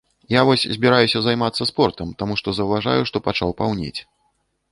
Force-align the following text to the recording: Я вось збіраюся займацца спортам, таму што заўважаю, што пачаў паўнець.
Я 0.33 0.41
вось 0.49 0.61
збіраюся 0.75 1.19
займацца 1.25 1.67
спортам, 1.71 2.15
таму 2.23 2.33
што 2.41 2.49
заўважаю, 2.59 3.01
што 3.13 3.17
пачаў 3.27 3.55
паўнець. 3.63 3.99